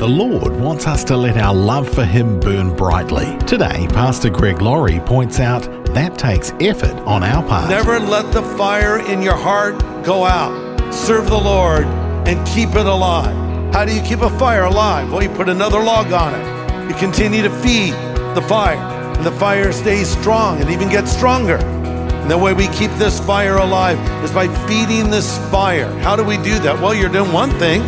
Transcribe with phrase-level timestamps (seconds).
[0.00, 3.36] The Lord wants us to let our love for Him burn brightly.
[3.40, 7.68] Today, Pastor Greg Laurie points out that takes effort on our part.
[7.68, 10.54] Never let the fire in your heart go out.
[10.90, 11.84] Serve the Lord
[12.26, 13.74] and keep it alive.
[13.74, 15.12] How do you keep a fire alive?
[15.12, 16.88] Well, you put another log on it.
[16.88, 17.92] You continue to feed
[18.34, 21.58] the fire, and the fire stays strong and even gets stronger.
[21.58, 25.92] And the way we keep this fire alive is by feeding this fire.
[25.98, 26.80] How do we do that?
[26.80, 27.82] Well, you're doing one thing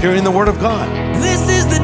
[0.00, 0.88] hearing the Word of God.
[1.16, 1.77] This is the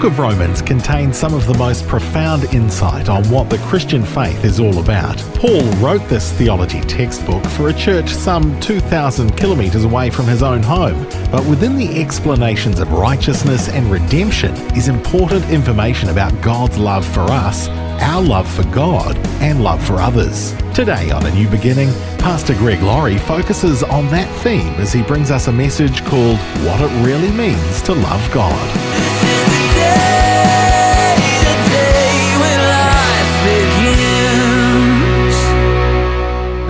[0.00, 4.46] book of Romans contains some of the most profound insight on what the Christian faith
[4.46, 5.18] is all about.
[5.34, 10.62] Paul wrote this theology textbook for a church some 2,000 kilometres away from his own
[10.62, 11.06] home.
[11.30, 17.24] But within the explanations of righteousness and redemption is important information about God's love for
[17.30, 17.68] us,
[18.00, 20.54] our love for God, and love for others.
[20.72, 25.30] Today on A New Beginning, Pastor Greg Laurie focuses on that theme as he brings
[25.30, 29.39] us a message called What It Really Means to Love God.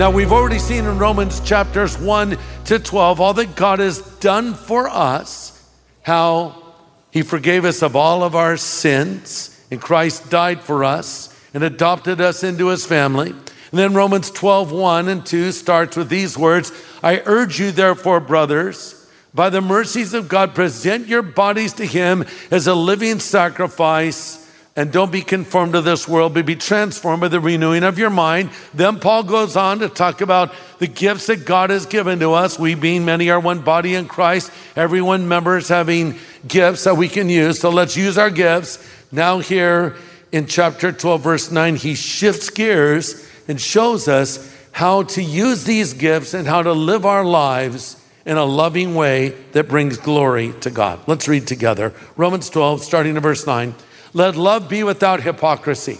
[0.01, 2.35] Now, we've already seen in Romans chapters 1
[2.65, 5.63] to 12 all that God has done for us,
[6.01, 6.73] how
[7.11, 12.19] He forgave us of all of our sins, and Christ died for us and adopted
[12.19, 13.29] us into His family.
[13.29, 16.71] And then Romans 12, 1 and 2 starts with these words
[17.03, 22.25] I urge you, therefore, brothers, by the mercies of God, present your bodies to Him
[22.49, 27.27] as a living sacrifice and don't be conformed to this world, but be transformed by
[27.27, 28.49] the renewing of your mind.
[28.73, 32.57] Then Paul goes on to talk about the gifts that God has given to us.
[32.57, 36.15] We, being many, are one body in Christ, everyone members having
[36.47, 37.59] gifts that we can use.
[37.59, 38.87] So let's use our gifts.
[39.11, 39.97] Now, here
[40.31, 45.93] in chapter 12, verse 9, he shifts gears and shows us how to use these
[45.93, 50.69] gifts and how to live our lives in a loving way that brings glory to
[50.69, 50.99] God.
[51.07, 51.93] Let's read together.
[52.15, 53.75] Romans 12, starting in verse 9.
[54.13, 55.99] Let love be without hypocrisy.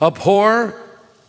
[0.00, 0.80] Abhor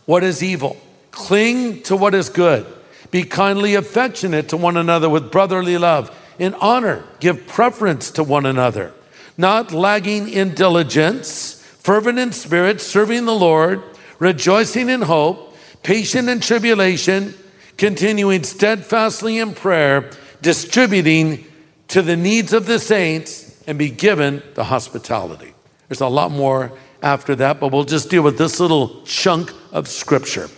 [0.06, 0.76] what is evil.
[1.10, 2.66] Cling to what is good.
[3.10, 6.16] Be kindly affectionate to one another with brotherly love.
[6.38, 8.94] In honor, give preference to one another.
[9.36, 13.82] Not lagging in diligence, fervent in spirit, serving the Lord,
[14.18, 17.34] rejoicing in hope, patient in tribulation,
[17.76, 20.10] continuing steadfastly in prayer,
[20.40, 21.44] distributing
[21.88, 25.51] to the needs of the saints, and be given the hospitality.
[25.92, 26.72] There's a lot more
[27.02, 30.48] after that, but we'll just deal with this little chunk of scripture.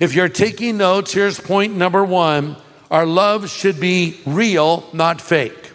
[0.00, 2.56] If you're taking notes, here's point number one
[2.90, 5.72] our love should be real, not fake.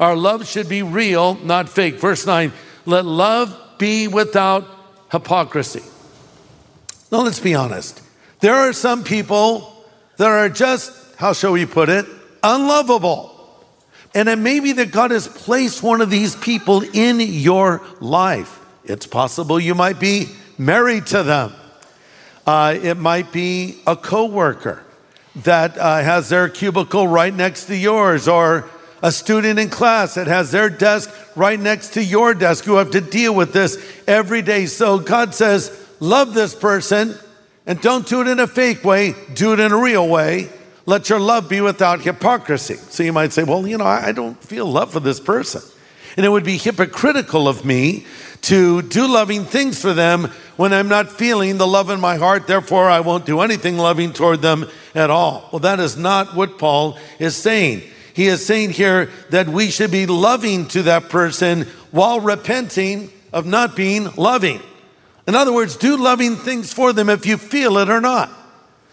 [0.00, 2.00] Our love should be real, not fake.
[2.00, 2.52] Verse 9
[2.84, 4.66] let love be without
[5.12, 5.84] hypocrisy.
[7.12, 8.02] Now, let's be honest.
[8.40, 9.72] There are some people
[10.16, 12.06] that are just, how shall we put it,
[12.42, 13.31] unlovable.
[14.14, 18.60] And it may be that God has placed one of these people in your life.
[18.84, 20.28] It's possible you might be
[20.58, 21.52] married to them.
[22.46, 24.84] Uh, it might be a coworker
[25.36, 28.68] that uh, has their cubicle right next to yours, or
[29.02, 32.66] a student in class that has their desk right next to your desk.
[32.66, 34.66] You have to deal with this every day.
[34.66, 37.14] So God says, love this person
[37.66, 40.50] and don't do it in a fake way, do it in a real way.
[40.84, 42.74] Let your love be without hypocrisy.
[42.74, 45.62] So you might say, well, you know, I don't feel love for this person.
[46.16, 48.06] And it would be hypocritical of me
[48.42, 52.46] to do loving things for them when I'm not feeling the love in my heart.
[52.46, 55.48] Therefore, I won't do anything loving toward them at all.
[55.52, 57.82] Well, that is not what Paul is saying.
[58.14, 61.62] He is saying here that we should be loving to that person
[61.92, 64.60] while repenting of not being loving.
[65.26, 68.30] In other words, do loving things for them if you feel it or not.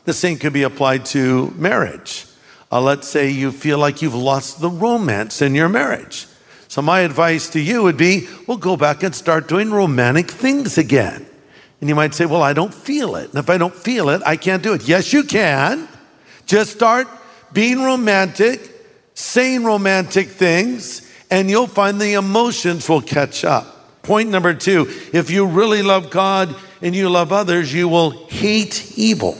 [0.09, 2.25] The same could be applied to marriage.
[2.71, 6.25] Uh, let's say you feel like you've lost the romance in your marriage.
[6.67, 10.79] So, my advice to you would be well, go back and start doing romantic things
[10.79, 11.27] again.
[11.79, 13.29] And you might say, well, I don't feel it.
[13.29, 14.87] And if I don't feel it, I can't do it.
[14.87, 15.87] Yes, you can.
[16.47, 17.07] Just start
[17.53, 18.61] being romantic,
[19.13, 24.01] saying romantic things, and you'll find the emotions will catch up.
[24.01, 28.97] Point number two if you really love God and you love others, you will hate
[28.97, 29.37] evil.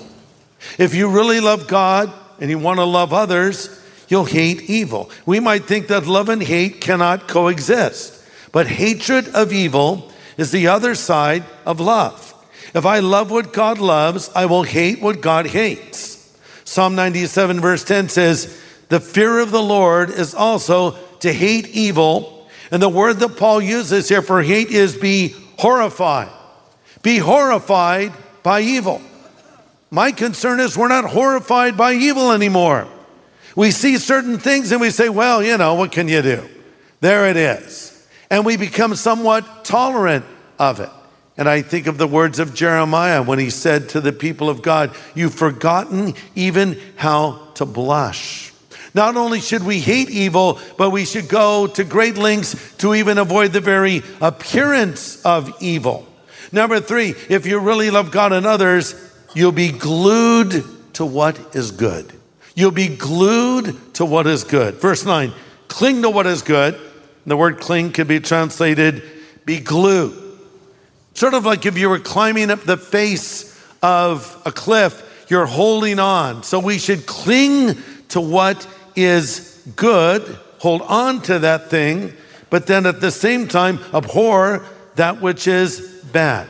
[0.77, 5.09] If you really love God and you want to love others, you'll hate evil.
[5.25, 10.67] We might think that love and hate cannot coexist, but hatred of evil is the
[10.67, 12.33] other side of love.
[12.73, 16.38] If I love what God loves, I will hate what God hates.
[16.63, 22.47] Psalm 97, verse 10 says, The fear of the Lord is also to hate evil.
[22.71, 26.29] And the word that Paul uses here for hate is be horrified.
[27.01, 28.13] Be horrified
[28.44, 29.01] by evil.
[29.91, 32.88] My concern is we're not horrified by evil anymore.
[33.56, 36.47] We see certain things and we say, well, you know, what can you do?
[37.01, 38.07] There it is.
[38.30, 40.25] And we become somewhat tolerant
[40.59, 40.89] of it.
[41.38, 44.62] And I think of the words of Jeremiah when he said to the people of
[44.62, 48.51] God, You've forgotten even how to blush.
[48.94, 53.18] Not only should we hate evil, but we should go to great lengths to even
[53.18, 56.06] avoid the very appearance of evil.
[56.51, 58.94] Number three, if you really love God and others,
[59.34, 62.14] you'll be glued to what is good.
[62.56, 64.76] You'll be glued to what is good.
[64.76, 65.31] Verse 9,
[65.68, 66.80] cling to what is good.
[67.26, 69.04] The word cling could be translated
[69.46, 70.16] be glued.
[71.16, 76.00] Sort of like if you were climbing up the face of a cliff, you're holding
[76.00, 76.44] on.
[76.44, 77.76] So we should cling
[78.10, 80.22] to what is good,
[80.60, 82.14] hold on to that thing,
[82.52, 84.64] but then at the same time abhor
[84.96, 86.48] that which is bad.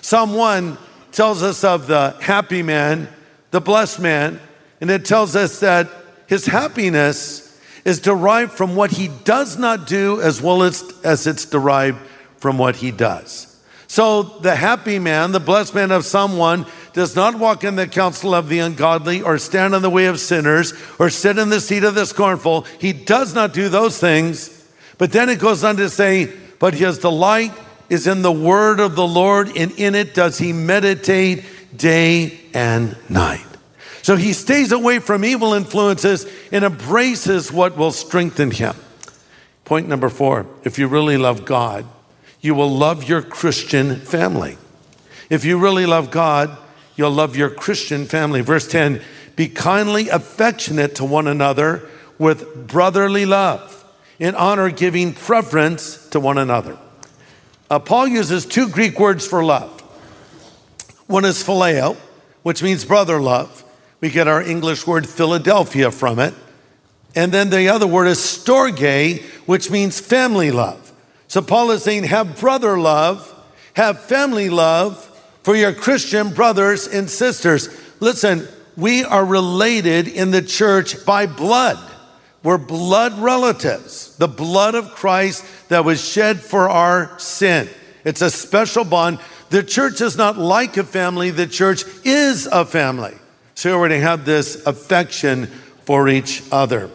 [0.00, 0.78] Psalm 1
[1.12, 3.08] tells us of the happy man,
[3.50, 4.40] the blessed man,
[4.80, 5.88] and it tells us that
[6.26, 11.44] his happiness is derived from what he does not do as well as, as it's
[11.44, 11.98] derived
[12.38, 13.48] from what he does.
[13.86, 16.64] So the happy man, the blessed man of Psalm 1,
[16.94, 20.18] does not walk in the counsel of the ungodly or stand in the way of
[20.18, 22.62] sinners or sit in the seat of the scornful.
[22.78, 24.58] He does not do those things.
[24.98, 27.52] But then it goes on to say, but his delight
[27.92, 31.44] is in the word of the Lord, and in it does he meditate
[31.76, 33.44] day and night.
[34.00, 38.74] So he stays away from evil influences and embraces what will strengthen him.
[39.66, 41.84] Point number four if you really love God,
[42.40, 44.56] you will love your Christian family.
[45.28, 46.56] If you really love God,
[46.96, 48.40] you'll love your Christian family.
[48.40, 49.02] Verse 10
[49.36, 51.86] Be kindly affectionate to one another
[52.18, 53.84] with brotherly love,
[54.18, 56.78] in honor giving preference to one another.
[57.72, 59.80] Uh, Paul uses two Greek words for love.
[61.06, 61.96] One is phileo,
[62.42, 63.64] which means brother love.
[64.02, 66.34] We get our English word Philadelphia from it.
[67.14, 70.92] And then the other word is storge, which means family love.
[71.28, 73.26] So Paul is saying, have brother love,
[73.72, 74.98] have family love
[75.42, 77.70] for your Christian brothers and sisters.
[78.00, 78.46] Listen,
[78.76, 81.78] we are related in the church by blood.
[82.42, 84.16] We're blood relatives.
[84.16, 87.68] The blood of Christ that was shed for our sin.
[88.04, 89.20] It's a special bond.
[89.50, 93.14] The church is not like a family, the church is a family.
[93.54, 95.46] So we're to have this affection
[95.84, 96.90] for each other.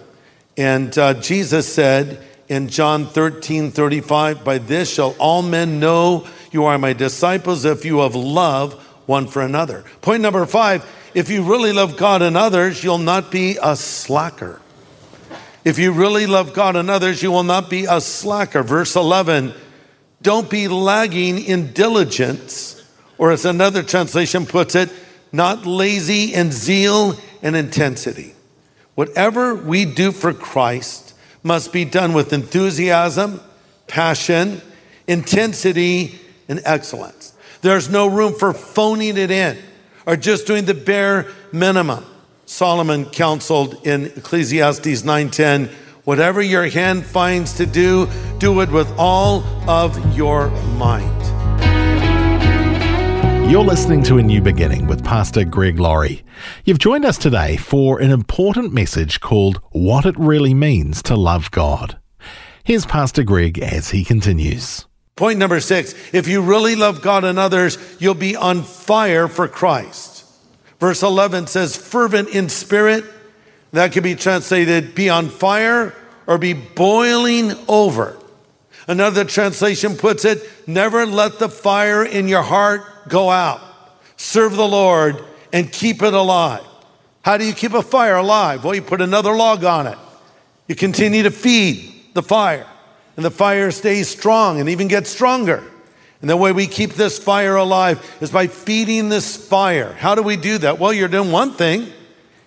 [0.58, 6.66] And uh, Jesus said, in John 13 35, by this shall all men know you
[6.66, 8.74] are my disciples if you have love
[9.06, 9.84] one for another.
[10.02, 14.62] Point number five, if you really love God and others, you'll not be a slacker.
[15.68, 18.64] If you really love God and others, you will not be a slacker.
[18.64, 19.54] Verse 11,
[20.22, 22.82] don't be lagging in diligence,
[23.18, 24.90] or as another translation puts it,
[25.34, 28.34] not lazy in zeal and intensity.
[28.96, 33.42] Whatever we do for Christ, must be done with enthusiasm,
[33.88, 34.62] passion,
[35.06, 37.34] intensity, and excellence.
[37.62, 39.58] There's no room for phoning it in
[40.06, 42.06] or just doing the bare minimum.
[42.48, 45.70] Solomon counseled in Ecclesiastes 9:10,
[46.06, 51.04] whatever your hand finds to do, do it with all of your might.
[53.50, 56.24] You're listening to A New Beginning with Pastor Greg Laurie.
[56.64, 61.52] You've joined us today for an important message called What It Really Means to Love
[61.52, 61.98] God.
[62.64, 64.86] Here's Pastor Greg as he continues.
[65.18, 69.50] Point number six if you really love God and others, you'll be on fire for
[69.50, 70.17] Christ.
[70.80, 73.04] Verse 11 says, fervent in spirit.
[73.72, 75.94] That could be translated, be on fire
[76.26, 78.18] or be boiling over.
[78.88, 83.62] Another translation puts it, never let the fire in your heart go out.
[84.16, 86.64] Serve the Lord and keep it alive.
[87.22, 88.64] How do you keep a fire alive?
[88.64, 89.98] Well, you put another log on it.
[90.68, 92.66] You continue to feed the fire,
[93.16, 95.64] and the fire stays strong and even gets stronger.
[96.22, 99.94] And the way we keep this fire alive is by feeding this fire.
[99.94, 100.80] How do we do that?
[100.80, 101.92] Well, you're doing one thing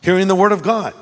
[0.02, 0.94] Hearing the word of God.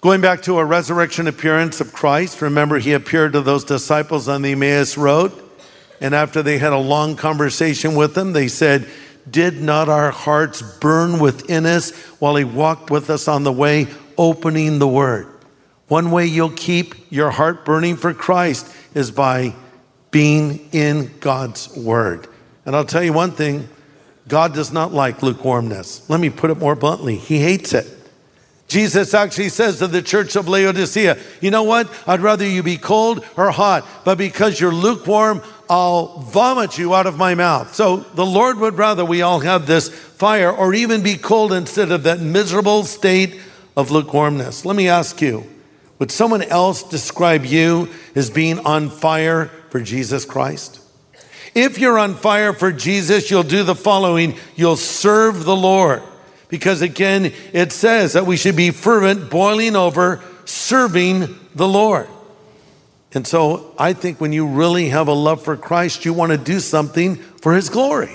[0.00, 4.42] Going back to a resurrection appearance of Christ, remember he appeared to those disciples on
[4.42, 5.32] the Emmaus Road.
[6.00, 8.86] And after they had a long conversation with him, they said,
[9.28, 13.88] Did not our hearts burn within us while he walked with us on the way,
[14.16, 15.26] opening the word?
[15.88, 19.54] One way you'll keep your heart burning for Christ is by
[20.14, 22.28] being in God's word.
[22.64, 23.68] And I'll tell you one thing
[24.28, 26.08] God does not like lukewarmness.
[26.08, 27.88] Let me put it more bluntly, He hates it.
[28.68, 31.92] Jesus actually says to the church of Laodicea, You know what?
[32.06, 37.08] I'd rather you be cold or hot, but because you're lukewarm, I'll vomit you out
[37.08, 37.74] of my mouth.
[37.74, 41.90] So the Lord would rather we all have this fire or even be cold instead
[41.90, 43.40] of that miserable state
[43.76, 44.64] of lukewarmness.
[44.64, 45.44] Let me ask you
[45.98, 50.80] would someone else describe you as being on fire for Jesus Christ?
[51.52, 56.00] If you're on fire for Jesus, you'll do the following you'll serve the Lord.
[56.46, 61.26] Because again, it says that we should be fervent, boiling over, serving
[61.56, 62.06] the Lord.
[63.14, 66.38] And so I think when you really have a love for Christ, you want to
[66.38, 68.14] do something for his glory.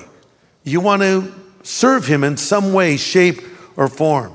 [0.64, 3.42] You want to serve him in some way, shape,
[3.76, 4.32] or form.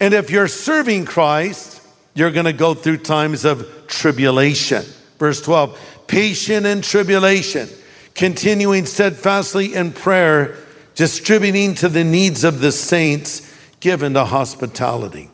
[0.00, 1.80] And if you're serving Christ,
[2.12, 4.84] you're going to go through times of tribulation.
[5.18, 7.68] Verse 12, patient in tribulation,
[8.14, 10.56] continuing steadfastly in prayer,
[10.94, 15.30] distributing to the needs of the saints, given to hospitality.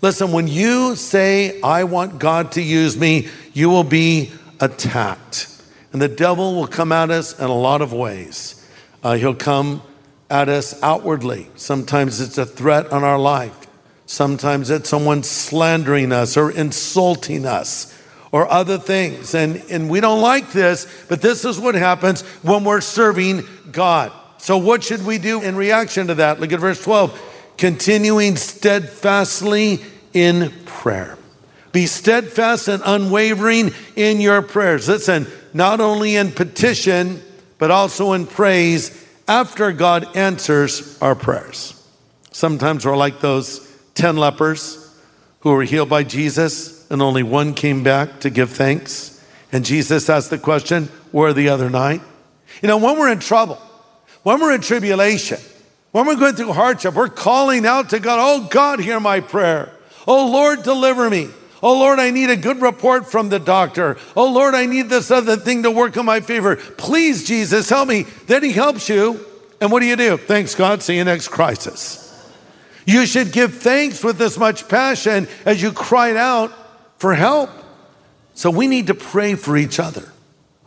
[0.00, 5.48] Listen, when you say, I want God to use me, you will be attacked.
[5.92, 8.66] And the devil will come at us in a lot of ways.
[9.02, 9.82] Uh, he'll come
[10.30, 11.48] at us outwardly.
[11.54, 13.66] Sometimes it's a threat on our life.
[14.06, 17.96] Sometimes it's someone slandering us or insulting us
[18.32, 19.34] or other things.
[19.34, 24.10] And, and we don't like this, but this is what happens when we're serving God.
[24.38, 26.40] So, what should we do in reaction to that?
[26.40, 27.20] Look at verse 12.
[27.58, 29.80] Continuing steadfastly
[30.12, 31.16] in prayer.
[31.70, 34.88] Be steadfast and unwavering in your prayers.
[34.88, 37.22] Listen, not only in petition,
[37.58, 41.80] but also in praise after God answers our prayers.
[42.32, 43.60] Sometimes we're like those
[43.94, 44.78] 10 lepers
[45.40, 49.18] who were healed by Jesus, and only one came back to give thanks.
[49.50, 52.02] And Jesus asked the question, Where are the other nine?
[52.60, 53.56] You know, when we're in trouble,
[54.22, 55.38] when we're in tribulation,
[55.92, 59.72] when we're going through hardship, we're calling out to God, Oh God, hear my prayer.
[60.06, 61.30] Oh Lord, deliver me.
[61.62, 63.96] Oh Lord, I need a good report from the doctor.
[64.14, 66.56] Oh Lord, I need this other thing to work in my favor.
[66.56, 68.02] Please, Jesus, help me.
[68.26, 69.24] Then he helps you.
[69.62, 70.18] And what do you do?
[70.18, 70.82] Thanks, God.
[70.82, 72.00] See you next crisis.
[72.84, 76.52] You should give thanks with as much passion as you cried out
[77.02, 77.50] for help.
[78.34, 80.12] So we need to pray for each other.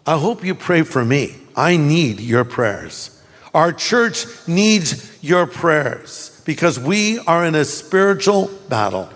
[0.05, 1.33] I hope you pray for me.
[1.55, 3.23] I need your prayers.
[3.53, 9.07] Our church needs your prayers because we are in a spiritual battle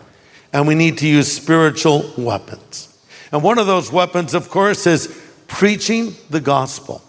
[0.53, 2.87] and we need to use spiritual weapons.
[3.33, 5.09] And one of those weapons, of course, is
[5.47, 7.01] preaching the gospel.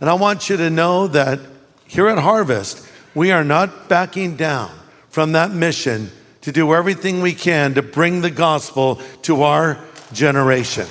[0.00, 1.38] And I want you to know that
[1.86, 4.72] here at Harvest, we are not backing down
[5.08, 6.10] from that mission
[6.42, 9.78] to do everything we can to bring the gospel to our
[10.12, 10.86] generation.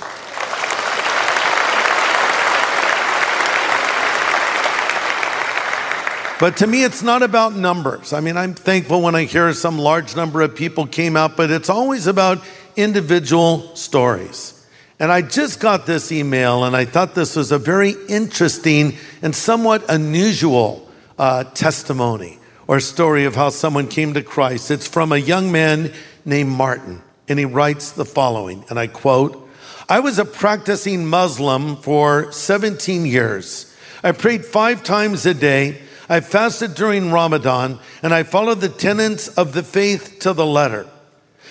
[6.40, 8.12] But to me, it's not about numbers.
[8.12, 11.52] I mean, I'm thankful when I hear some large number of people came out, but
[11.52, 12.42] it's always about
[12.74, 14.66] individual stories.
[14.98, 19.36] And I just got this email, and I thought this was a very interesting and
[19.36, 22.40] somewhat unusual uh, testimony
[22.72, 24.70] or story of how someone came to Christ.
[24.70, 25.92] It's from a young man
[26.24, 29.46] named Martin, and he writes the following, and I quote
[29.90, 33.76] I was a practicing Muslim for 17 years.
[34.02, 35.82] I prayed five times a day.
[36.08, 40.86] I fasted during Ramadan and I followed the tenets of the faith to the letter.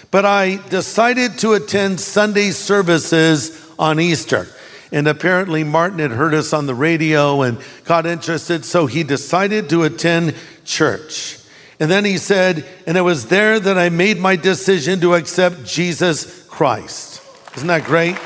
[0.09, 4.47] But I decided to attend Sunday services on Easter.
[4.91, 9.69] And apparently, Martin had heard us on the radio and got interested, so he decided
[9.69, 11.39] to attend church.
[11.79, 15.63] And then he said, and it was there that I made my decision to accept
[15.63, 17.21] Jesus Christ.
[17.55, 18.17] Isn't that great?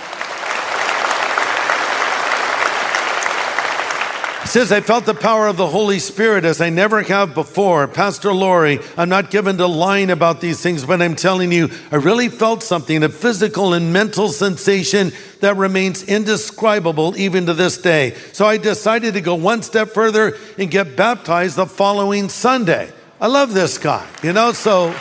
[4.55, 7.89] Says, I felt the power of the Holy Spirit as I never have before.
[7.89, 11.97] Pastor Laurie, I'm not given to lying about these things, but I'm telling you, I
[11.97, 18.13] really felt something, a physical and mental sensation that remains indescribable even to this day.
[18.31, 22.93] So I decided to go one step further and get baptized the following Sunday.
[23.19, 24.91] I love this guy, you know, so.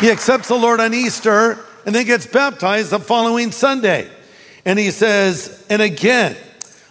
[0.00, 4.10] He accepts the Lord on Easter and then gets baptized the following Sunday.
[4.64, 6.36] And he says, and again,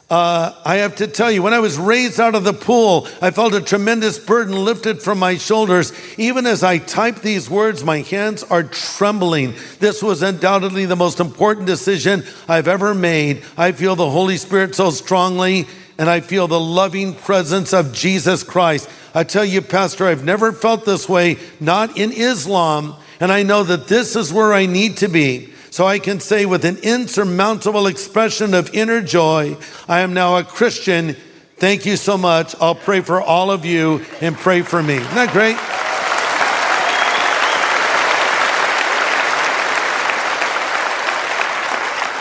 [0.10, 3.30] Uh, I have to tell you, when I was raised out of the pool, I
[3.30, 5.94] felt a tremendous burden lifted from my shoulders.
[6.18, 9.54] Even as I type these words, my hands are trembling.
[9.80, 13.44] This was undoubtedly the most important decision I've ever made.
[13.56, 15.68] I feel the Holy Spirit so strongly,
[16.00, 18.90] and I feel the loving presence of Jesus Christ.
[19.14, 23.62] I tell you, Pastor, I've never felt this way, not in Islam, and I know
[23.62, 25.54] that this is where I need to be.
[25.72, 29.56] So I can say with an insurmountable expression of inner joy,
[29.88, 31.16] I am now a Christian.
[31.58, 32.56] Thank you so much.
[32.60, 34.96] I'll pray for all of you and pray for me.
[34.96, 35.58] Isn't that great?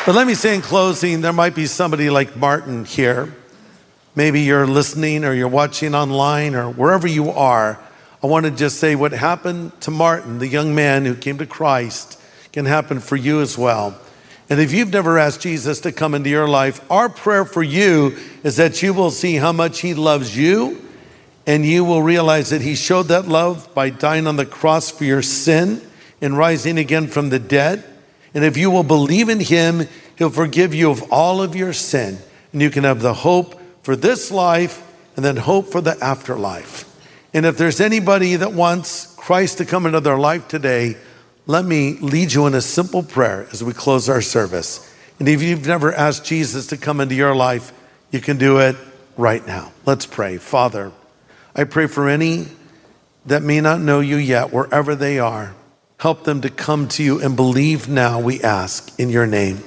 [0.09, 3.35] But let me say in closing, there might be somebody like Martin here.
[4.17, 7.79] Maybe you're listening or you're watching online or wherever you are.
[8.23, 11.47] I want to just say what happened to Martin, the young man who came to
[11.47, 12.18] Christ,
[12.59, 13.97] can happen for you as well.
[14.51, 18.17] And if you've never asked Jesus to come into your life, our prayer for you
[18.43, 20.85] is that you will see how much he loves you
[21.47, 25.05] and you will realize that he showed that love by dying on the cross for
[25.05, 25.81] your sin
[26.21, 27.85] and rising again from the dead.
[28.35, 29.87] And if you will believe in him,
[30.17, 32.19] he'll forgive you of all of your sin.
[32.53, 34.85] And you can have the hope for this life
[35.15, 36.87] and then hope for the afterlife.
[37.33, 40.97] And if there's anybody that wants Christ to come into their life today,
[41.49, 44.95] let me lead you in a simple prayer as we close our service.
[45.19, 47.73] And if you've never asked Jesus to come into your life,
[48.11, 48.77] you can do it
[49.17, 49.73] right now.
[49.87, 50.37] Let's pray.
[50.37, 50.93] Father,
[51.57, 52.49] I pray for any
[53.25, 55.55] that may not know you yet, wherever they are.
[55.99, 59.63] Help them to come to you and believe now, we ask, in your name.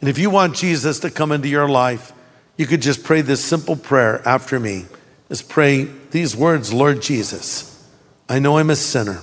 [0.00, 2.12] And if you want Jesus to come into your life,
[2.56, 4.86] you could just pray this simple prayer after me.
[5.28, 7.84] Just pray these words Lord Jesus,
[8.28, 9.22] I know I'm a sinner,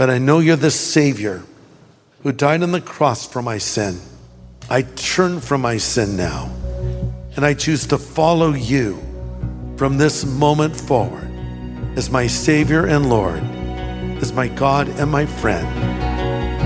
[0.00, 1.42] but I know you're the Savior
[2.22, 4.00] who died on the cross for my sin.
[4.70, 6.50] I turn from my sin now,
[7.36, 8.98] and I choose to follow you
[9.76, 11.30] from this moment forward
[11.98, 13.42] as my Savior and Lord,
[14.22, 15.68] as my God and my friend.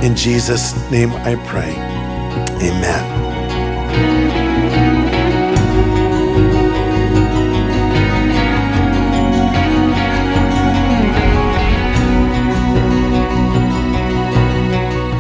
[0.04, 1.72] In Jesus' name I pray.
[2.64, 3.23] Amen.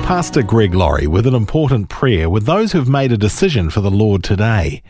[0.04, 3.90] Pastor Greg Laurie with an important prayer with those who've made a decision for the
[3.90, 4.82] Lord today.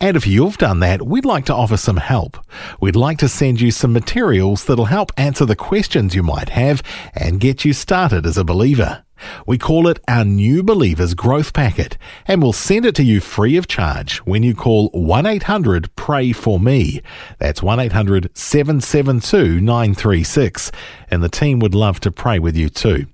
[0.00, 2.38] And if you've done that, we'd like to offer some help.
[2.80, 6.84] We'd like to send you some materials that'll help answer the questions you might have
[7.14, 9.04] and get you started as a believer.
[9.44, 13.56] We call it our New Believers Growth Packet, and we'll send it to you free
[13.56, 17.02] of charge when you call 1 800 Pray For Me.
[17.38, 20.72] That's 1 800 772 936,
[21.10, 23.06] and the team would love to pray with you too.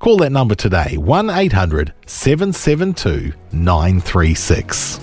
[0.00, 4.98] Call that number today 1 800 772 936.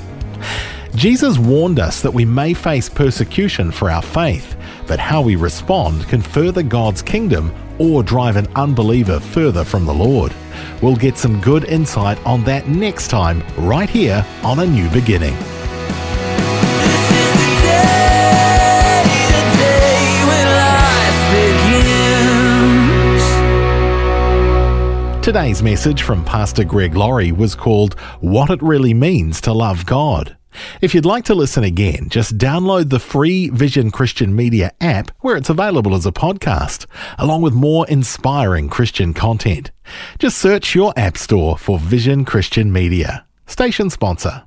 [0.95, 4.57] Jesus warned us that we may face persecution for our faith,
[4.88, 9.93] but how we respond can further God's kingdom or drive an unbeliever further from the
[9.93, 10.33] Lord.
[10.81, 15.38] We'll get some good insight on that next time, right here on A New Beginning.
[25.27, 30.37] Today's message from Pastor Greg Laurie was called What It Really Means to Love God.
[30.79, 35.35] If you'd like to listen again, just download the free Vision Christian Media app where
[35.35, 36.85] it's available as a podcast,
[37.17, 39.71] along with more inspiring Christian content.
[40.17, 43.25] Just search your app store for Vision Christian Media.
[43.47, 44.46] Station sponsor.